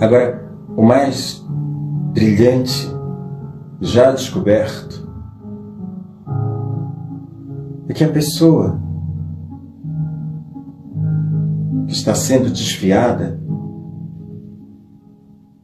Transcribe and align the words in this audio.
Agora, 0.00 0.50
o 0.78 0.82
mais 0.82 1.44
brilhante 2.14 2.90
já 3.82 4.12
descoberto 4.12 5.06
é 7.86 7.92
que 7.92 8.02
a 8.02 8.08
pessoa 8.08 8.80
que 11.86 11.92
está 11.92 12.14
sendo 12.14 12.48
desviada 12.48 13.38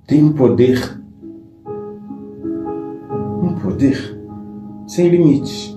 tem 0.06 0.22
um 0.22 0.34
poder, 0.34 1.00
um 3.42 3.54
poder 3.62 4.20
sem 4.86 5.08
limites. 5.08 5.74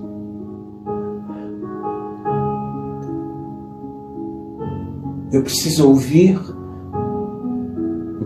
Eu 5.32 5.42
preciso 5.42 5.88
ouvir 5.88 6.38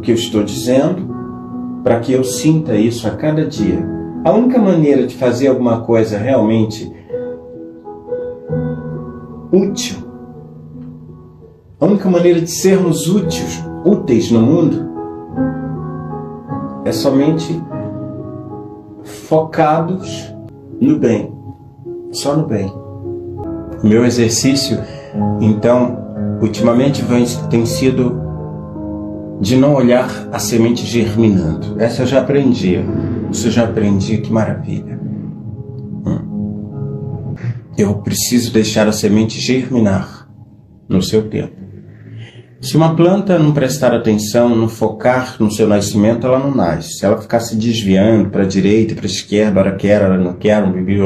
que 0.05 0.11
eu 0.11 0.15
estou 0.15 0.45
dizendo 0.45 1.15
para 1.83 1.99
que 1.99 2.13
eu 2.13 2.23
sinta 2.23 2.77
isso 2.77 3.09
a 3.09 3.11
cada 3.11 3.47
dia. 3.47 3.85
A 4.23 4.33
única 4.33 4.59
maneira 4.59 5.07
de 5.07 5.17
fazer 5.17 5.49
alguma 5.49 5.81
coisa 5.81 6.19
realmente 6.19 6.95
útil, 9.51 9.99
a 11.81 11.87
única 11.87 12.09
maneira 12.09 12.41
de 12.41 12.51
sermos 12.51 13.09
úteis, 13.09 13.65
úteis 13.85 14.31
no 14.31 14.41
mundo, 14.41 14.89
é 16.85 16.93
somente 16.93 17.63
focados 19.03 20.35
no 20.81 20.99
bem, 20.99 21.33
só 22.13 22.37
no 22.37 22.47
bem. 22.47 22.73
O 23.83 23.87
meu 23.87 24.05
exercício, 24.05 24.79
então, 25.41 25.99
ultimamente 26.41 27.05
tem 27.51 27.67
sido 27.67 28.24
de 29.45 29.57
não 29.57 29.75
olhar 29.75 30.27
a 30.33 30.39
semente 30.39 30.87
germinando. 30.87 31.77
Essa 31.79 32.03
eu 32.03 32.07
já 32.07 32.21
aprendi. 32.21 32.79
Isso 33.31 33.49
eu 33.49 33.53
já 33.53 33.65
aprendi, 33.65 34.17
que 34.17 34.33
maravilha. 34.33 34.99
Hum. 36.07 37.35
Eu 37.77 37.97
preciso 37.97 38.51
deixar 38.51 38.89
a 38.89 38.93
semente 38.93 39.39
germinar 39.39 40.27
no 40.89 41.03
seu 41.03 41.29
tempo. 41.29 41.63
Se 42.59 42.75
uma 42.75 42.97
planta 42.97 43.39
não 43.39 43.53
prestar 43.53 43.93
atenção, 43.93 44.57
não 44.57 44.67
focar 44.67 45.37
no 45.39 45.53
seu 45.53 45.69
nascimento, 45.69 46.27
ela 46.27 46.39
não 46.39 46.55
nasce. 46.55 46.95
Se 46.95 47.05
ela 47.05 47.21
ficar 47.21 47.41
se 47.41 47.55
desviando 47.55 48.31
para 48.31 48.45
a 48.45 48.49
direita, 48.49 48.95
para 48.95 49.05
a 49.05 49.07
esquerda, 49.07 49.61
ela 49.61 49.73
quer, 49.73 50.01
ela 50.01 50.17
não 50.17 50.33
quer, 50.33 50.65
um 50.65 50.73
bibi, 50.73 50.99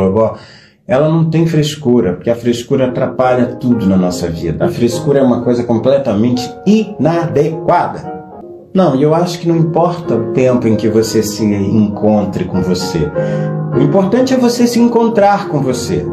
ela 0.86 1.08
não 1.08 1.28
tem 1.28 1.44
frescura, 1.44 2.12
porque 2.12 2.30
a 2.30 2.36
frescura 2.36 2.86
atrapalha 2.86 3.56
tudo 3.56 3.84
na 3.84 3.96
nossa 3.96 4.30
vida. 4.30 4.64
A 4.64 4.68
frescura 4.68 5.18
é 5.18 5.22
uma 5.22 5.42
coisa 5.42 5.64
completamente 5.64 6.48
inadequada. 6.64 8.17
Não, 8.78 8.94
e 8.94 9.02
eu 9.02 9.12
acho 9.12 9.40
que 9.40 9.48
não 9.48 9.56
importa 9.56 10.14
o 10.14 10.32
tempo 10.32 10.68
em 10.68 10.76
que 10.76 10.88
você 10.88 11.20
se 11.20 11.44
encontre 11.44 12.44
com 12.44 12.62
você. 12.62 13.10
O 13.76 13.82
importante 13.82 14.32
é 14.32 14.36
você 14.36 14.68
se 14.68 14.78
encontrar 14.78 15.48
com 15.48 15.60
você. 15.60 16.06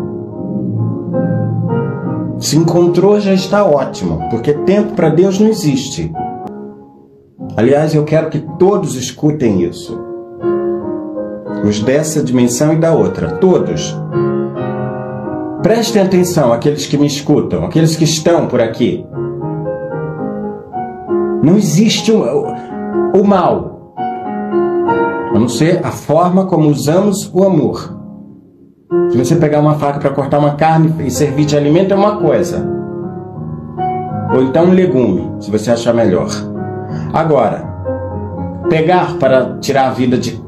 Se 2.39 2.57
encontrou 2.57 3.19
já 3.19 3.35
está 3.35 3.63
ótimo, 3.63 4.19
porque 4.31 4.51
tempo 4.51 4.93
para 4.93 5.09
Deus 5.09 5.39
não 5.39 5.47
existe. 5.47 6.11
Aliás, 7.55 7.93
eu 7.93 8.03
quero 8.03 8.31
que 8.31 8.39
todos 8.57 8.95
escutem 8.95 9.61
isso. 9.61 10.03
Os 11.63 11.79
dessa 11.81 12.23
dimensão 12.23 12.73
e 12.73 12.77
da 12.77 12.95
outra, 12.95 13.33
todos. 13.33 13.95
Prestem 15.61 16.01
atenção, 16.01 16.51
aqueles 16.51 16.87
que 16.87 16.97
me 16.97 17.05
escutam, 17.05 17.63
aqueles 17.63 17.95
que 17.95 18.05
estão 18.05 18.47
por 18.47 18.59
aqui. 18.59 19.05
Não 21.45 21.57
existe 21.57 22.11
o, 22.11 22.23
o 23.15 23.23
mal, 23.23 23.93
a 25.29 25.37
não 25.37 25.47
ser 25.47 25.79
a 25.85 25.91
forma 25.91 26.47
como 26.47 26.69
usamos 26.69 27.31
o 27.31 27.43
amor. 27.43 27.95
Se 29.11 29.15
você 29.15 29.35
pegar 29.35 29.59
uma 29.59 29.75
faca 29.75 29.99
para 29.99 30.09
cortar 30.09 30.39
uma 30.39 30.55
carne 30.55 30.91
e 31.05 31.11
servir 31.11 31.45
de 31.45 31.55
alimento 31.55 31.93
é 31.93 31.95
uma 31.95 32.17
coisa. 32.17 32.67
Ou 34.33 34.41
então 34.41 34.65
um 34.65 34.71
legume, 34.71 35.35
se 35.39 35.51
você 35.51 35.69
achar 35.69 35.93
melhor. 35.93 36.29
Agora, 37.13 37.63
pegar 38.67 39.13
para 39.19 39.59
tirar 39.59 39.89
a 39.89 39.91
vida 39.91 40.17
de, 40.17 40.41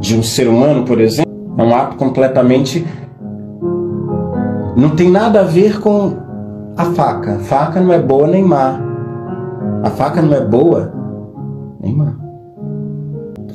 de 0.00 0.18
um 0.18 0.22
ser 0.24 0.48
humano, 0.48 0.84
por 0.84 1.00
exemplo, 1.00 1.32
é 1.56 1.62
um 1.62 1.76
ato 1.76 1.96
completamente. 1.96 2.84
Não 4.76 4.90
tem 4.96 5.08
nada 5.08 5.42
a 5.42 5.44
ver 5.44 5.78
com 5.78 6.16
a 6.76 6.86
faca. 6.86 7.38
Faca 7.38 7.80
não 7.80 7.92
é 7.92 8.00
boa 8.00 8.26
nem 8.26 8.42
má. 8.42 8.87
A 9.82 9.90
faca 9.90 10.20
não 10.20 10.34
é 10.34 10.40
boa 10.40 10.92
nem 11.80 11.94
má. 11.94 12.14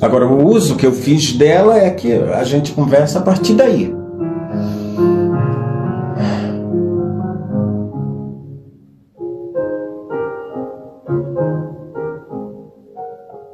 Agora, 0.00 0.26
o 0.26 0.46
uso 0.46 0.76
que 0.76 0.86
eu 0.86 0.92
fiz 0.92 1.32
dela 1.32 1.78
é 1.78 1.90
que 1.90 2.12
a 2.12 2.44
gente 2.44 2.72
conversa 2.72 3.18
a 3.18 3.22
partir 3.22 3.54
daí. 3.54 3.94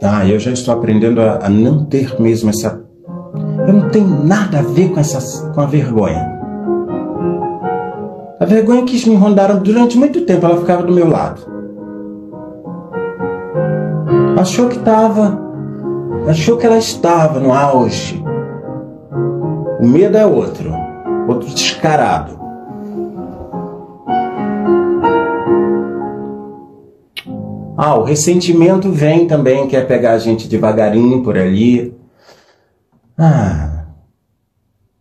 Ah, 0.02 0.26
eu 0.26 0.38
já 0.38 0.50
estou 0.50 0.74
aprendendo 0.74 1.20
a, 1.20 1.46
a 1.46 1.48
não 1.48 1.84
ter 1.84 2.20
mesmo 2.20 2.50
essa. 2.50 2.82
Eu 3.66 3.72
não 3.72 3.88
tenho 3.90 4.24
nada 4.24 4.58
a 4.58 4.62
ver 4.62 4.90
com, 4.90 4.98
essa, 4.98 5.50
com 5.52 5.60
a 5.60 5.66
vergonha. 5.66 6.26
A 8.40 8.44
vergonha 8.44 8.84
quis 8.84 9.06
me 9.06 9.14
rondaram 9.14 9.62
durante 9.62 9.98
muito 9.98 10.22
tempo, 10.22 10.46
ela 10.46 10.58
ficava 10.58 10.82
do 10.82 10.92
meu 10.92 11.08
lado. 11.08 11.49
Achou 14.40 14.70
que 14.70 14.78
estava 14.78 15.38
achou 16.26 16.56
que 16.56 16.64
ela 16.64 16.78
estava 16.78 17.38
no 17.38 17.52
auge. 17.52 18.24
O 19.78 19.86
medo 19.86 20.16
é 20.16 20.24
outro, 20.24 20.72
outro 21.28 21.50
descarado. 21.50 22.40
Ah, 27.76 27.96
o 27.96 28.02
ressentimento 28.02 28.90
vem 28.90 29.26
também, 29.26 29.68
quer 29.68 29.86
pegar 29.86 30.12
a 30.12 30.18
gente 30.18 30.48
devagarinho 30.48 31.22
por 31.22 31.36
ali. 31.36 31.94
Ah, 33.18 33.84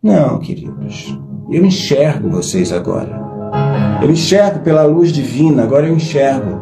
não, 0.03 0.39
queridos. 0.39 1.17
Eu 1.49 1.63
enxergo 1.65 2.29
vocês 2.29 2.73
agora. 2.73 3.17
Eu 4.01 4.11
enxergo 4.11 4.59
pela 4.59 4.83
luz 4.83 5.13
divina, 5.13 5.63
agora 5.63 5.87
eu 5.87 5.95
enxergo. 5.95 6.59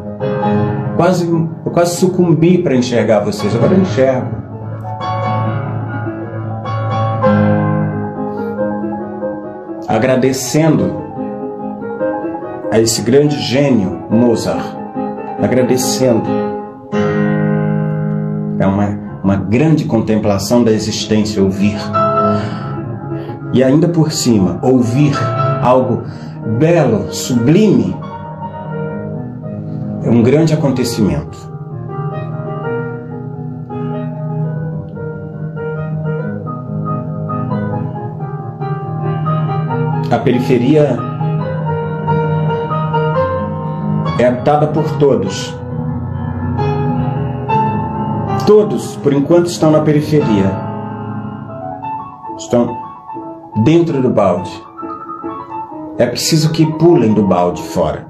Quase, 0.98 1.30
eu 1.30 1.70
quase 1.72 1.96
sucumbi 1.96 2.58
para 2.58 2.74
enxergar 2.74 3.20
vocês, 3.20 3.54
agora 3.54 3.72
eu 3.72 3.80
enxergo. 3.80 4.48
agradecendo 9.88 11.02
a 12.70 12.78
esse 12.78 13.00
grande 13.00 13.40
gênio 13.40 14.04
Mozart, 14.10 14.76
agradecendo. 15.42 16.28
É 18.58 18.66
uma, 18.66 19.20
uma 19.24 19.36
grande 19.36 19.86
contemplação 19.86 20.62
da 20.62 20.70
existência 20.70 21.42
ouvir. 21.42 21.78
E 23.54 23.64
ainda 23.64 23.88
por 23.88 24.12
cima, 24.12 24.60
ouvir 24.62 25.12
algo 25.62 26.02
belo, 26.58 27.12
sublime, 27.12 27.96
é 30.02 30.10
um 30.10 30.22
grande 30.22 30.52
acontecimento. 30.54 31.48
a 40.10 40.18
periferia 40.18 40.98
é 44.18 44.26
habitada 44.26 44.66
por 44.68 44.84
todos. 44.98 45.54
Todos, 48.46 48.96
por 48.96 49.12
enquanto, 49.12 49.46
estão 49.46 49.70
na 49.70 49.80
periferia. 49.80 50.50
Estão 52.38 52.74
dentro 53.64 54.00
do 54.00 54.08
balde. 54.08 54.50
É 55.98 56.06
preciso 56.06 56.52
que 56.52 56.64
pulem 56.78 57.12
do 57.12 57.22
balde 57.22 57.62
fora. 57.62 58.08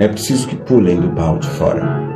É 0.00 0.06
preciso 0.06 0.46
que 0.46 0.56
pulem 0.56 1.00
do 1.00 1.08
balde 1.08 1.48
fora. 1.48 2.08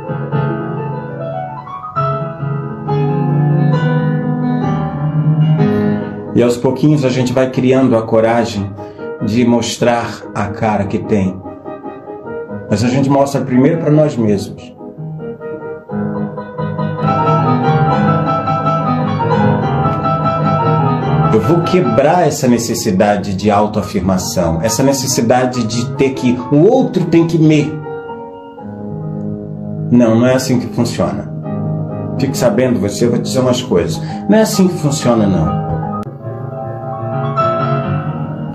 E 6.35 6.41
aos 6.41 6.57
pouquinhos 6.57 7.05
a 7.05 7.09
gente 7.09 7.31
vai 7.31 7.51
criando 7.51 7.95
a 7.95 8.01
coragem 8.01 8.73
de 9.25 9.45
mostrar 9.45 10.23
a 10.33 10.47
cara 10.47 10.85
que 10.85 10.97
tem. 10.97 11.39
Mas 12.69 12.83
a 12.83 12.87
gente 12.87 13.09
mostra 13.09 13.41
primeiro 13.41 13.79
para 13.79 13.91
nós 13.91 14.15
mesmos. 14.15 14.72
Eu 21.33 21.41
vou 21.41 21.61
quebrar 21.61 22.27
essa 22.27 22.47
necessidade 22.47 23.33
de 23.33 23.49
autoafirmação, 23.49 24.61
essa 24.61 24.83
necessidade 24.83 25.63
de 25.63 25.83
ter 25.95 26.11
que 26.11 26.37
o 26.51 26.67
outro 26.67 27.05
tem 27.05 27.25
que 27.25 27.39
me. 27.39 27.73
Não, 29.89 30.19
não 30.19 30.27
é 30.27 30.35
assim 30.35 30.59
que 30.59 30.67
funciona. 30.67 31.33
Fique 32.19 32.37
sabendo, 32.37 32.79
você, 32.79 33.09
te 33.09 33.17
dizer 33.17 33.39
umas 33.39 33.63
coisas. 33.63 33.99
Não 34.29 34.37
é 34.37 34.41
assim 34.41 34.67
que 34.67 34.77
funciona, 34.77 35.25
não. 35.25 35.63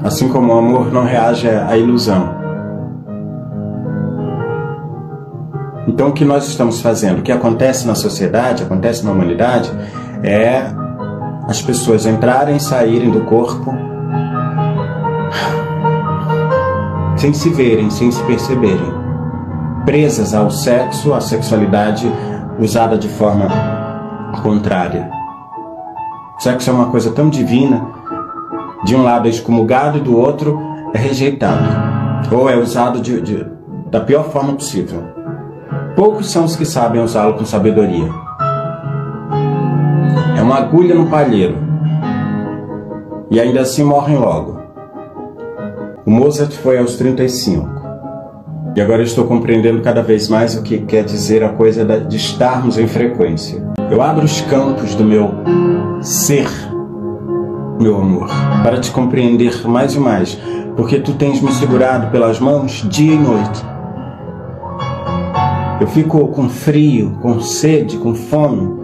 Assim 0.05 0.29
como 0.29 0.55
o 0.55 0.59
amor 0.59 0.93
não 0.93 1.05
reage 1.05 1.49
à 1.49 1.77
ilusão. 1.77 2.33
Então, 5.89 6.11
o 6.11 6.13
que 6.13 6.25
nós 6.25 6.47
estamos 6.47 6.81
fazendo? 6.81 7.19
O 7.19 7.23
que 7.23 7.33
acontece 7.33 7.89
na 7.89 7.97
sociedade, 7.97 8.63
acontece 8.63 9.05
na 9.05 9.11
humanidade, 9.11 9.69
é 10.23 10.71
as 11.49 11.63
pessoas 11.63 12.05
entrarem 12.05 12.57
e 12.57 12.61
saírem 12.61 13.11
do 13.11 13.23
corpo 13.23 13.75
sem 17.17 17.33
se 17.33 17.49
verem, 17.49 17.91
sem 17.91 18.13
se 18.13 18.23
perceberem, 18.25 18.93
presas 19.85 20.35
ao 20.35 20.51
sexo, 20.51 21.13
à 21.13 21.21
sexualidade 21.21 22.07
usada 22.61 22.97
de 22.97 23.09
forma 23.09 23.49
contrária. 24.43 25.11
O 26.39 26.43
sexo 26.43 26.71
é 26.71 26.73
uma 26.73 26.91
coisa 26.91 27.11
tão 27.11 27.29
divina, 27.29 27.85
de 28.85 28.95
um 28.95 29.03
lado 29.03 29.27
é 29.27 29.31
excomulgado 29.31 29.99
e 29.99 30.03
do 30.03 30.17
outro 30.17 30.61
é 30.95 30.99
rejeitado, 30.99 31.65
ou 32.31 32.49
é 32.49 32.57
usado 32.57 33.01
de, 33.01 33.21
de, 33.21 33.47
da 33.91 34.01
pior 34.01 34.31
forma 34.31 34.53
possível. 34.53 35.03
Poucos 35.97 36.31
são 36.31 36.45
os 36.45 36.55
que 36.55 36.65
sabem 36.65 37.03
usá-lo 37.03 37.35
com 37.35 37.45
sabedoria. 37.45 38.28
Uma 40.49 40.61
agulha 40.61 40.95
no 40.95 41.11
palheiro, 41.11 41.59
e 43.31 43.39
ainda 43.39 43.61
assim 43.61 43.85
morrem 43.85 44.17
logo. 44.17 44.59
O 46.07 46.11
Mozart 46.11 46.53
foi 46.53 46.79
aos 46.79 46.97
35. 46.97 47.69
E 48.75 48.81
agora 48.81 49.03
estou 49.03 49.27
compreendendo 49.27 49.83
cada 49.83 50.03
vez 50.03 50.27
mais 50.27 50.57
o 50.57 50.63
que 50.63 50.79
quer 50.79 51.05
dizer 51.05 51.45
a 51.45 51.51
coisa 51.51 51.85
de 51.85 52.17
estarmos 52.17 52.79
em 52.79 52.89
frequência. 52.89 53.63
Eu 53.91 54.01
abro 54.01 54.25
os 54.25 54.41
campos 54.41 54.95
do 54.95 55.05
meu 55.05 55.35
ser, 56.01 56.49
meu 57.79 57.99
amor, 57.99 58.31
para 58.63 58.81
te 58.81 58.91
compreender 58.91 59.69
mais 59.69 59.97
e 59.97 60.01
mais, 60.01 60.41
porque 60.75 60.99
tu 60.99 61.13
tens 61.13 61.43
me 61.43 61.53
segurado 61.53 62.11
pelas 62.11 62.41
mãos 62.41 62.87
dia 62.89 63.13
e 63.13 63.19
noite. 63.19 63.63
Eu 65.79 65.87
fico 65.89 66.27
com 66.29 66.49
frio, 66.49 67.19
com 67.21 67.39
sede, 67.39 67.99
com 67.99 68.15
fome. 68.15 68.78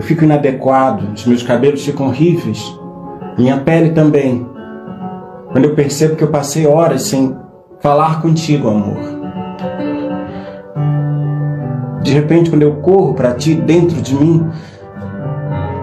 Eu 0.00 0.04
fico 0.04 0.24
inadequado, 0.24 1.12
os 1.14 1.26
meus 1.26 1.42
cabelos 1.42 1.84
ficam 1.84 2.06
horríveis, 2.06 2.74
minha 3.36 3.60
pele 3.60 3.90
também. 3.90 4.48
Quando 5.52 5.66
eu 5.66 5.74
percebo 5.74 6.16
que 6.16 6.24
eu 6.24 6.30
passei 6.30 6.66
horas 6.66 7.02
sem 7.02 7.36
falar 7.80 8.22
contigo, 8.22 8.70
amor. 8.70 8.96
De 12.02 12.14
repente, 12.14 12.48
quando 12.48 12.62
eu 12.62 12.76
corro 12.76 13.12
para 13.12 13.34
ti 13.34 13.54
dentro 13.54 14.00
de 14.00 14.14
mim, 14.14 14.48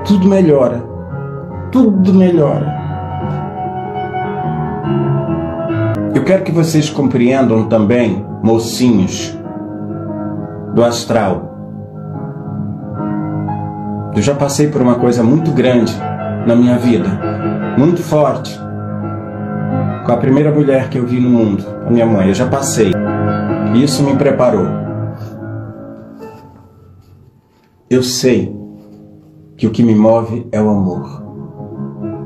tudo 0.04 0.28
melhora. 0.28 0.84
Tudo 1.72 2.12
melhora. 2.12 2.76
Eu 6.16 6.24
quero 6.24 6.44
que 6.44 6.52
vocês 6.52 6.90
compreendam 6.90 7.66
também, 7.66 8.26
mocinhos 8.42 9.38
do 10.74 10.84
astral. 10.84 11.57
Eu 14.18 14.24
já 14.24 14.34
passei 14.34 14.68
por 14.68 14.82
uma 14.82 14.96
coisa 14.96 15.22
muito 15.22 15.52
grande 15.52 15.96
na 16.48 16.56
minha 16.56 16.76
vida, 16.76 17.08
muito 17.78 18.02
forte 18.02 18.60
com 20.04 20.12
a 20.12 20.18
primeira 20.18 20.52
mulher 20.52 20.90
que 20.90 20.98
eu 20.98 21.06
vi 21.06 21.20
no 21.20 21.30
mundo, 21.30 21.64
a 21.86 21.92
minha 21.92 22.08
mãe. 22.08 22.30
Eu 22.30 22.34
já 22.34 22.48
passei. 22.48 22.94
Isso 23.76 24.02
me 24.02 24.16
preparou. 24.16 24.66
Eu 27.88 28.02
sei 28.02 28.58
que 29.56 29.68
o 29.68 29.70
que 29.70 29.84
me 29.84 29.94
move 29.94 30.48
é 30.52 30.60
o 30.60 30.68
amor. 30.68 31.22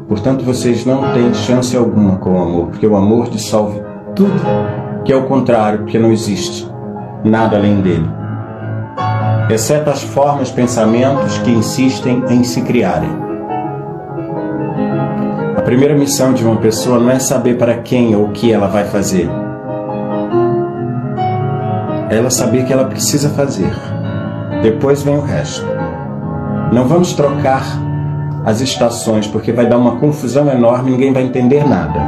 Portanto, 0.08 0.46
vocês 0.46 0.86
não 0.86 1.12
têm 1.12 1.34
chance 1.34 1.76
alguma 1.76 2.16
com 2.20 2.40
o 2.40 2.42
amor, 2.42 2.68
porque 2.68 2.88
o 2.88 2.96
amor 2.96 3.30
dissolve 3.30 3.82
tudo 4.16 4.32
que 5.04 5.12
é 5.12 5.16
o 5.18 5.28
contrário, 5.28 5.80
porque 5.80 6.00
não 6.00 6.14
existe 6.14 6.66
nada 7.26 7.58
além 7.58 7.82
dele. 7.82 8.21
Exceto 9.52 9.90
as 9.90 10.02
formas, 10.02 10.50
pensamentos 10.50 11.38
que 11.40 11.52
insistem 11.52 12.24
em 12.30 12.42
se 12.42 12.62
criarem. 12.62 13.10
A 15.58 15.62
primeira 15.62 15.94
missão 15.94 16.32
de 16.32 16.46
uma 16.46 16.56
pessoa 16.56 16.98
não 16.98 17.12
é 17.12 17.20
saber 17.20 17.58
para 17.58 17.80
quem 17.80 18.16
ou 18.16 18.28
o 18.28 18.32
que 18.32 18.54
ela 18.54 18.68
vai 18.68 18.86
fazer. 18.86 19.30
É 22.10 22.16
ela 22.16 22.30
saber 22.30 22.66
que 22.66 22.72
ela 22.72 22.86
precisa 22.86 23.30
fazer. 23.32 23.74
Depois 24.64 25.04
vem 25.04 25.18
o 25.18 25.22
resto. 25.22 25.66
Não 26.72 26.88
vamos 26.88 27.12
trocar 27.12 27.66
as 28.46 28.62
estações 28.62 29.28
porque 29.28 29.52
vai 29.52 29.68
dar 29.68 29.78
uma 29.78 29.98
confusão 29.98 30.50
enorme 30.50 30.92
ninguém 30.92 31.12
vai 31.12 31.24
entender 31.24 31.68
nada. 31.68 32.08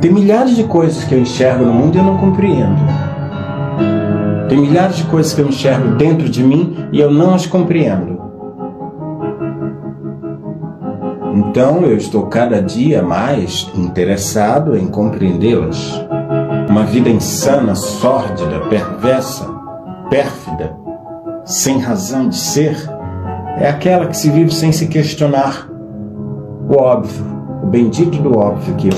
Tem 0.00 0.12
milhares 0.12 0.54
de 0.54 0.62
coisas 0.62 1.02
que 1.02 1.12
eu 1.12 1.18
enxergo 1.18 1.64
no 1.64 1.72
mundo 1.72 1.96
e 1.96 1.98
eu 1.98 2.04
não 2.04 2.18
compreendo. 2.18 2.95
Tem 4.48 4.58
milhares 4.58 4.96
de 4.96 5.04
coisas 5.04 5.32
que 5.32 5.40
eu 5.40 5.48
enxergo 5.48 5.96
dentro 5.96 6.28
de 6.28 6.42
mim 6.42 6.76
e 6.92 7.00
eu 7.00 7.10
não 7.10 7.34
as 7.34 7.46
compreendo. 7.46 8.16
Então 11.34 11.82
eu 11.82 11.96
estou 11.96 12.26
cada 12.26 12.62
dia 12.62 13.02
mais 13.02 13.70
interessado 13.74 14.76
em 14.76 14.86
compreendê-las. 14.86 16.04
Uma 16.68 16.84
vida 16.84 17.08
insana, 17.08 17.74
sórdida, 17.74 18.60
perversa, 18.68 19.46
pérfida, 20.08 20.76
sem 21.44 21.78
razão 21.78 22.28
de 22.28 22.36
ser, 22.36 22.76
é 23.58 23.68
aquela 23.68 24.06
que 24.06 24.16
se 24.16 24.30
vive 24.30 24.52
sem 24.52 24.70
se 24.70 24.86
questionar 24.86 25.68
o 26.68 26.76
óbvio, 26.80 27.24
o 27.62 27.66
bendito 27.66 28.18
do 28.18 28.38
óbvio 28.38 28.74
que, 28.74 28.90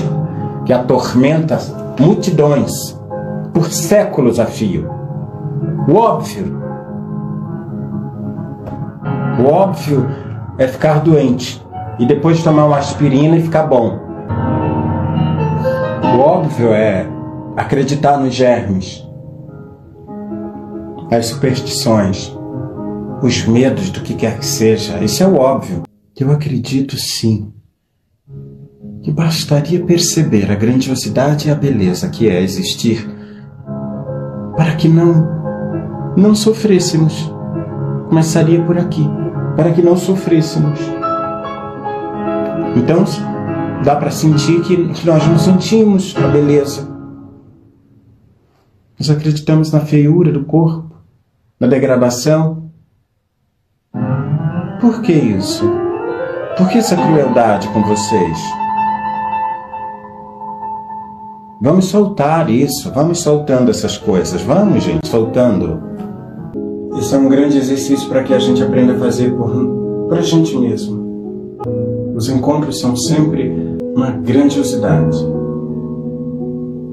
que 0.65 0.73
atormenta 0.73 1.59
multidões 1.99 2.97
por 3.53 3.71
séculos 3.71 4.39
a 4.39 4.45
fio. 4.45 4.98
O 5.89 5.95
óbvio. 5.95 6.61
O 9.39 9.45
óbvio 9.47 10.05
é 10.59 10.67
ficar 10.67 10.99
doente 10.99 11.65
e 11.97 12.05
depois 12.05 12.43
tomar 12.43 12.65
uma 12.65 12.77
aspirina 12.77 13.37
e 13.37 13.41
ficar 13.41 13.63
bom. 13.63 13.97
O 16.15 16.19
óbvio 16.19 16.71
é 16.73 17.07
acreditar 17.57 18.19
nos 18.19 18.35
germes, 18.35 19.03
as 21.11 21.25
superstições, 21.25 22.37
os 23.23 23.47
medos 23.47 23.89
do 23.89 24.01
que 24.01 24.13
quer 24.13 24.37
que 24.37 24.45
seja. 24.45 25.03
Isso 25.03 25.23
é 25.23 25.27
o 25.27 25.37
óbvio. 25.37 25.81
Eu 26.15 26.31
acredito 26.31 26.97
sim 26.97 27.51
que 29.01 29.11
bastaria 29.11 29.83
perceber 29.83 30.51
a 30.51 30.55
grandiosidade 30.55 31.47
e 31.47 31.51
a 31.51 31.55
beleza 31.55 32.09
que 32.09 32.29
é 32.29 32.43
existir 32.43 33.09
para 34.55 34.75
que 34.75 34.87
não 34.87 35.38
não 36.19 36.35
sofrêssemos. 36.35 37.31
Começaria 38.09 38.63
por 38.63 38.77
aqui, 38.77 39.07
para 39.55 39.71
que 39.71 39.81
não 39.81 39.95
sofrêssemos. 39.95 40.79
Então, 42.75 43.03
dá 43.83 43.95
para 43.95 44.11
sentir 44.11 44.61
que, 44.61 44.89
que 44.89 45.05
nós 45.05 45.25
não 45.27 45.39
sentimos 45.39 46.15
a 46.17 46.27
beleza. 46.27 46.87
Nós 48.99 49.09
acreditamos 49.09 49.71
na 49.71 49.79
feiura 49.79 50.31
do 50.31 50.43
corpo, 50.43 50.93
na 51.59 51.67
degradação. 51.67 52.69
Por 54.81 55.01
que 55.01 55.13
isso? 55.13 55.69
Por 56.57 56.67
que 56.67 56.77
essa 56.79 56.95
crueldade 56.95 57.67
com 57.69 57.81
vocês? 57.83 58.37
Vamos 61.61 61.85
soltar 61.85 62.49
isso, 62.49 62.91
vamos 62.93 63.19
soltando 63.19 63.69
essas 63.69 63.97
coisas, 63.97 64.41
vamos, 64.41 64.83
gente, 64.83 65.07
soltando. 65.07 65.88
Isso 66.97 67.15
é 67.15 67.17
um 67.17 67.29
grande 67.29 67.57
exercício 67.57 68.09
para 68.09 68.23
que 68.23 68.33
a 68.33 68.39
gente 68.39 68.63
aprenda 68.63 68.93
a 68.93 68.99
fazer 68.99 69.31
por, 69.35 69.49
por 70.07 70.17
a 70.17 70.21
gente 70.21 70.57
mesmo. 70.57 70.99
Os 72.15 72.27
encontros 72.29 72.79
são 72.79 72.95
sempre 72.95 73.77
uma 73.95 74.11
grandiosidade. 74.11 75.17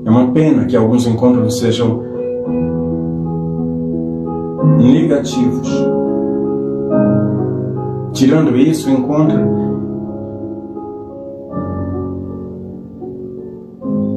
É 0.05 0.11
uma 0.11 0.31
pena 0.33 0.67
que 0.67 0.77
alguns 0.77 1.07
encontros 1.07 1.59
sejam 1.59 2.03
negativos. 4.79 5.69
Tirando 8.13 8.57
isso, 8.57 8.89
o 8.89 8.93
encontro 8.93 9.57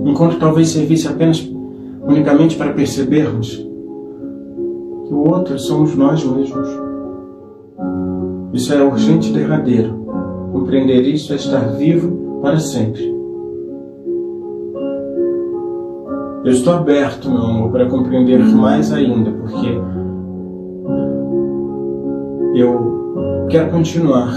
o 0.03 0.09
encontro 0.09 0.39
talvez 0.39 0.69
servisse 0.69 1.07
apenas 1.07 1.47
unicamente 2.07 2.55
para 2.55 2.73
percebermos 2.73 3.68
que 5.09 5.13
o 5.15 5.27
outro 5.27 5.57
somos 5.57 5.95
nós 5.95 6.23
mesmos. 6.23 6.69
Isso 8.53 8.71
é 8.71 8.83
urgente 8.83 9.31
e 9.31 9.33
derradeiro. 9.33 10.05
Compreender 10.51 11.01
isso 11.01 11.33
é 11.33 11.35
estar 11.35 11.61
vivo 11.77 12.39
para 12.43 12.59
sempre. 12.59 13.01
Eu 16.45 16.51
estou 16.51 16.73
aberto, 16.73 17.29
meu 17.29 17.41
amor, 17.41 17.71
para 17.71 17.89
compreender 17.89 18.37
mais 18.39 18.93
ainda, 18.93 19.31
porque 19.31 19.67
eu 22.55 23.47
quero 23.49 23.71
continuar 23.71 24.31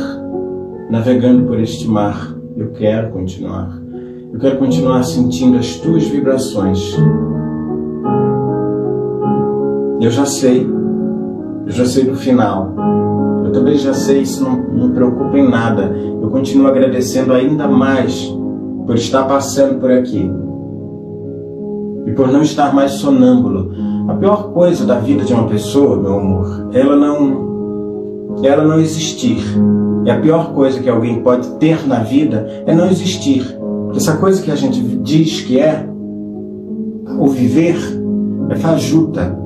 navegando 0.91 1.47
por 1.47 1.61
este 1.61 1.87
mar. 1.87 2.35
Eu 2.57 2.71
quero 2.73 3.13
continuar. 3.13 3.79
Eu 4.33 4.41
quero 4.41 4.59
continuar 4.59 5.03
sentindo 5.03 5.59
as 5.59 5.77
tuas 5.77 6.05
vibrações. 6.05 6.97
Eu 10.03 10.11
já 10.11 10.27
sei. 10.27 10.69
Eu 11.65 11.73
já 11.73 11.87
sei 11.87 12.05
do 12.07 12.17
final. 12.17 12.75
Eu 13.45 13.53
também 13.53 13.79
já 13.79 13.95
sei, 13.95 14.23
isso 14.23 14.43
não 14.43 14.89
me 14.89 14.93
preocupa 14.93 15.39
em 15.39 15.49
nada. 15.49 15.97
Eu 16.21 16.29
continuo 16.29 16.67
agradecendo 16.67 17.33
ainda 17.33 17.69
mais 17.69 18.27
por 18.85 18.97
estar 18.97 19.23
passando 19.29 19.79
por 19.79 19.93
aqui 19.93 20.29
e 22.05 22.11
por 22.11 22.33
não 22.33 22.43
estar 22.43 22.75
mais 22.75 22.95
sonâmbulo. 22.95 23.71
A 24.09 24.15
pior 24.15 24.53
coisa 24.53 24.85
da 24.85 24.99
vida 24.99 25.23
de 25.25 25.33
uma 25.33 25.47
pessoa, 25.47 25.97
meu 25.97 26.19
amor, 26.19 26.71
é 26.73 26.81
ela 26.81 26.97
não 26.97 27.53
ela 28.43 28.65
não 28.65 28.81
existir. 28.81 29.41
E 30.05 30.11
a 30.11 30.21
pior 30.21 30.53
coisa 30.53 30.81
que 30.81 30.89
alguém 30.89 31.23
pode 31.23 31.49
ter 31.59 31.87
na 31.87 32.01
vida 32.01 32.65
é 32.67 32.75
não 32.75 32.87
existir. 32.87 33.57
Essa 33.95 34.17
coisa 34.17 34.43
que 34.43 34.51
a 34.51 34.57
gente 34.57 34.81
diz 34.81 35.43
que 35.43 35.61
é 35.61 35.89
o 37.21 37.29
viver 37.29 37.77
é 38.51 38.57
fajuta. 38.57 39.42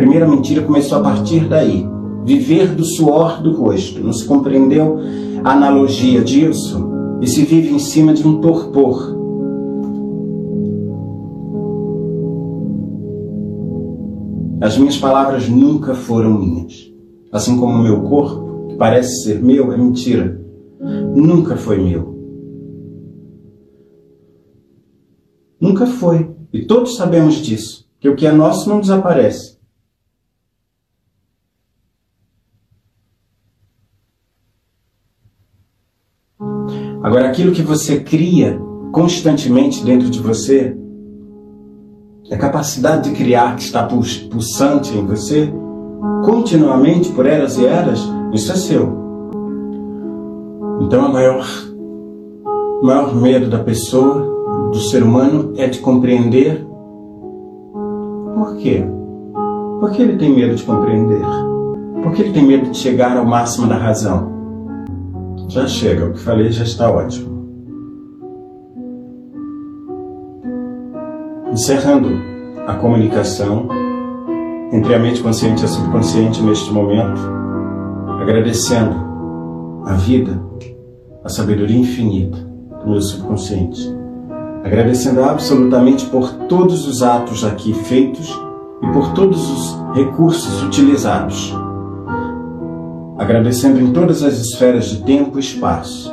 Primeira 0.00 0.26
mentira 0.26 0.62
começou 0.62 0.96
a 0.96 1.02
partir 1.02 1.46
daí. 1.46 1.86
Viver 2.24 2.74
do 2.74 2.82
suor 2.82 3.42
do 3.42 3.52
rosto. 3.52 4.02
Não 4.02 4.14
se 4.14 4.24
compreendeu 4.24 4.98
a 5.44 5.52
analogia 5.52 6.22
disso? 6.24 6.90
E 7.20 7.26
se 7.26 7.44
vive 7.44 7.74
em 7.74 7.78
cima 7.78 8.14
de 8.14 8.26
um 8.26 8.40
torpor 8.40 9.20
As 14.62 14.78
minhas 14.78 14.96
palavras 14.96 15.50
nunca 15.50 15.94
foram 15.94 16.38
minhas. 16.38 16.90
Assim 17.30 17.58
como 17.58 17.74
o 17.74 17.82
meu 17.82 18.00
corpo, 18.02 18.68
que 18.68 18.76
parece 18.76 19.22
ser 19.22 19.42
meu, 19.42 19.70
é 19.70 19.76
mentira. 19.76 20.40
Nunca 21.14 21.56
foi 21.56 21.78
meu. 21.78 22.18
Nunca 25.60 25.86
foi. 25.86 26.30
E 26.54 26.64
todos 26.64 26.96
sabemos 26.96 27.34
disso, 27.36 27.86
que 28.00 28.08
o 28.08 28.16
que 28.16 28.26
é 28.26 28.32
nosso 28.32 28.66
não 28.66 28.80
desaparece. 28.80 29.59
Agora, 37.02 37.28
aquilo 37.28 37.52
que 37.52 37.62
você 37.62 38.00
cria 38.00 38.60
constantemente 38.92 39.84
dentro 39.84 40.10
de 40.10 40.20
você 40.20 40.76
a 42.30 42.36
capacidade 42.36 43.10
de 43.10 43.16
criar 43.16 43.56
que 43.56 43.62
está 43.62 43.82
pulsante 43.82 44.96
em 44.96 45.04
você, 45.04 45.52
continuamente 46.24 47.10
por 47.10 47.26
eras 47.26 47.58
e 47.58 47.66
eras, 47.66 48.00
isso 48.32 48.52
é 48.52 48.54
seu. 48.54 49.00
Então, 50.80 51.08
o 51.08 51.12
maior, 51.12 51.44
o 52.80 52.86
maior 52.86 53.14
medo 53.16 53.50
da 53.50 53.58
pessoa, 53.58 54.70
do 54.70 54.78
ser 54.78 55.02
humano, 55.02 55.52
é 55.56 55.66
de 55.66 55.80
compreender. 55.80 56.64
Por 58.36 58.56
quê? 58.58 58.84
Por 59.80 59.90
que 59.90 60.02
ele 60.02 60.16
tem 60.16 60.32
medo 60.32 60.54
de 60.54 60.62
compreender? 60.62 61.22
Por 62.02 62.12
que 62.12 62.22
ele 62.22 62.32
tem 62.32 62.46
medo 62.46 62.70
de 62.70 62.76
chegar 62.76 63.16
ao 63.16 63.26
máximo 63.26 63.66
da 63.66 63.76
razão? 63.76 64.39
Já 65.50 65.66
chega, 65.66 66.06
o 66.06 66.12
que 66.12 66.20
falei 66.20 66.50
já 66.50 66.64
está 66.64 66.90
ótimo. 66.90 67.40
encerrando 71.52 72.08
a 72.66 72.74
comunicação 72.74 73.68
entre 74.72 74.94
a 74.94 74.98
mente 74.98 75.20
consciente 75.20 75.62
e 75.62 75.64
a 75.64 75.68
subconsciente 75.68 76.40
neste 76.42 76.72
momento, 76.72 77.20
agradecendo 78.20 78.94
a 79.84 79.94
vida, 79.94 80.40
a 81.24 81.28
sabedoria 81.28 81.76
infinita 81.76 82.38
do 82.84 82.90
meu 82.90 83.02
subconsciente, 83.02 83.94
agradecendo 84.64 85.24
absolutamente 85.24 86.06
por 86.06 86.32
todos 86.46 86.86
os 86.86 87.02
atos 87.02 87.44
aqui 87.44 87.74
feitos 87.74 88.30
e 88.82 88.86
por 88.92 89.12
todos 89.12 89.50
os 89.50 89.94
recursos 89.94 90.62
utilizados, 90.62 91.52
agradecendo 93.20 93.78
em 93.78 93.92
todas 93.92 94.22
as 94.22 94.38
esferas 94.38 94.86
de 94.86 95.02
tempo 95.02 95.36
e 95.36 95.40
espaço 95.40 96.10